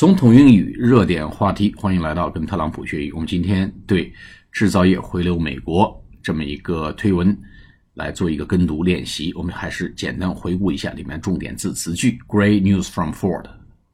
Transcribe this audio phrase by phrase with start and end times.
[0.00, 3.12] 总统英语热点话题，欢迎来到跟特朗普学语。
[3.12, 4.10] 我们今天对
[4.50, 7.38] 制造业回流美国这么一个推文
[7.92, 9.30] 来做一个跟读练习。
[9.34, 13.44] 我们还是简单回顾一下里面重点字词句：Great news from Ford，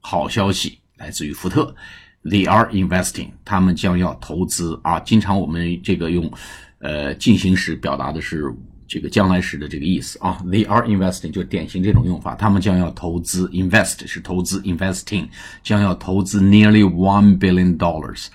[0.00, 1.72] 好消息来自于福特
[2.24, 4.98] ；They are investing，他们将要投资啊。
[4.98, 6.28] 经常我们这个用
[6.80, 8.52] 呃进行时表达的是。
[8.92, 15.26] 这个将来时的这个意思啊，they are investing 就典型这种用法，他们将要投资，invest 是投资，investing
[15.62, 18.26] 将要投资 nearly one billion dollars，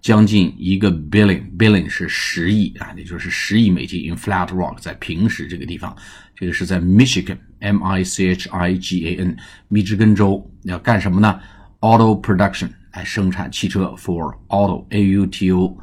[0.00, 4.00] 将近一个 billion，billion 是十亿啊，也就是十亿美金。
[4.08, 5.96] in Flat Rock 在平时这个地方，
[6.36, 9.36] 这个是在 Michigan，M I C H I G A N，
[9.66, 11.40] 密芝根州要干什么呢
[11.80, 15.76] ？Auto production 来生产汽车，for auto，A U T O。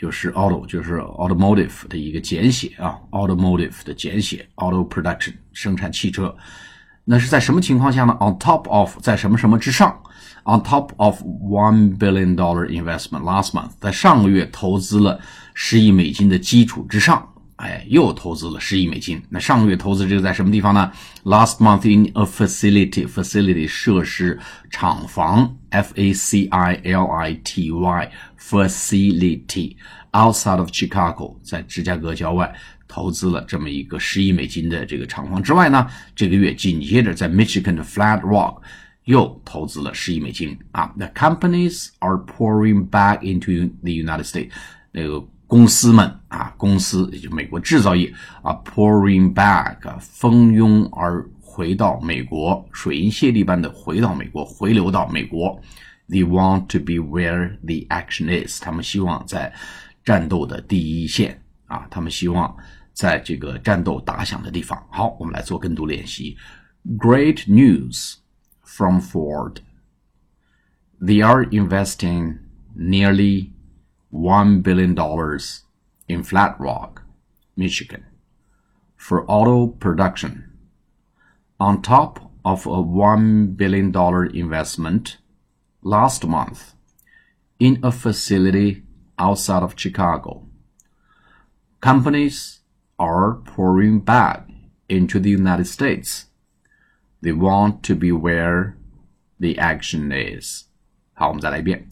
[0.00, 6.34] 就是 auto 就是 automotive 的一个简写啊，automotive 的简写，auto production 生产汽车，
[7.04, 9.94] 那是在什么情况下呢？On top of 在什么什么之上
[10.44, 15.20] ？On top of one billion dollar investment last month，在上个月投资了
[15.52, 17.29] 十亿美金的基础之上。
[17.59, 19.21] 哎，又投资了十亿美金。
[19.29, 20.91] 那上个月投资这个在什么地方呢？
[21.23, 24.37] Last month in a facility, facility 设施
[24.69, 29.77] 厂房，F A C I L I T Y facility
[30.11, 32.53] outside of Chicago，在芝加哥郊外
[32.89, 38.57] 投资了这么一个十亿美金的这个厂房之外呢，这个月紧接着在 Michigan 的 Flat Rock
[39.05, 40.93] 又投资了十亿美金啊。
[40.97, 44.49] The companies are pouring back into the United States，
[44.91, 45.25] 那个。
[45.50, 55.60] 公司们啊，公司也就美国制造业啊，pouring back，蜂拥而回到美国，水银泻地般的回到美国，回流到美国。
[56.08, 59.52] They want to be where the action is，他们希望在
[60.04, 62.56] 战斗的第一线啊，他们希望
[62.92, 64.80] 在这个战斗打响的地方。
[64.88, 66.36] 好，我们来做跟读练习。
[66.96, 68.18] Great news
[68.62, 69.56] from Ford.
[71.00, 72.36] They are investing
[72.78, 73.50] nearly
[74.13, 74.95] $1 billion
[76.07, 77.03] in Flat Rock,
[77.55, 78.05] Michigan,
[78.95, 80.51] for auto production.
[81.59, 83.93] On top of a $1 billion
[84.35, 85.17] investment
[85.81, 86.73] last month
[87.59, 88.83] in a facility
[89.17, 90.45] outside of Chicago.
[91.79, 92.59] Companies
[92.99, 94.49] are pouring back
[94.89, 96.25] into the United States.
[97.21, 98.77] They want to be where
[99.39, 100.65] the action is.
[101.13, 101.87] 好，我们再来一遍。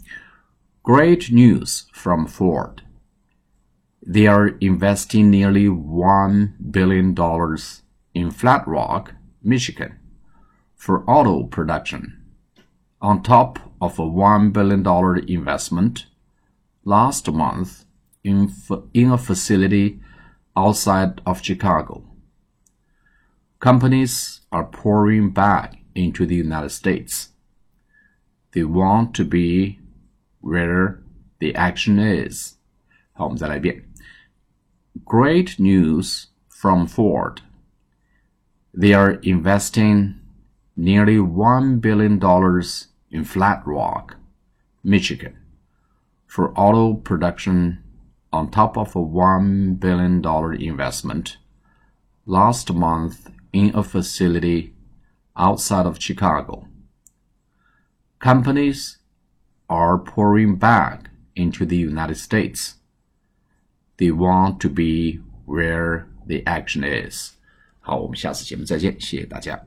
[0.88, 2.80] Great news from Ford.
[4.00, 7.14] They are investing nearly $1 billion
[8.14, 9.12] in Flat Rock,
[9.42, 9.98] Michigan,
[10.74, 12.24] for auto production,
[13.02, 16.06] on top of a $1 billion investment
[16.86, 17.84] last month
[18.24, 18.50] in,
[18.94, 20.00] in a facility
[20.56, 22.02] outside of Chicago.
[23.60, 27.28] Companies are pouring back into the United States.
[28.52, 29.77] They want to be
[30.41, 30.99] where
[31.39, 32.55] the action is.
[33.13, 33.83] 好，我们再来一遍。
[35.05, 37.39] Great news from Ford.
[38.73, 40.15] They are investing
[40.75, 42.19] nearly $1 billion
[43.09, 44.15] in Flat Rock,
[44.83, 45.35] Michigan,
[46.25, 47.83] for auto production
[48.31, 50.23] on top of a $1 billion
[50.59, 51.37] investment
[52.25, 54.73] last month in a facility
[55.37, 56.67] outside of Chicago.
[58.19, 58.97] Companies
[59.67, 62.75] are pouring back into the United States.
[63.97, 67.33] They want to be where the action is.
[67.79, 69.59] 好，我们下次节目再见，谢谢大家。